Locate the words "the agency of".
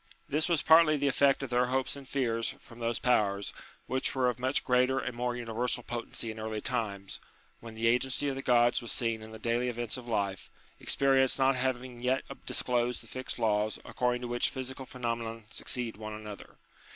7.75-8.33